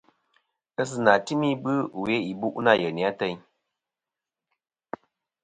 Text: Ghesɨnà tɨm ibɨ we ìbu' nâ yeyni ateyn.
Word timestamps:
Ghesɨnà 0.75 1.11
tɨm 1.25 1.41
ibɨ 1.51 1.73
we 2.01 2.13
ìbu' 2.31 2.61
nâ 2.63 2.71
yeyni 2.81 3.01
ateyn. 3.09 3.37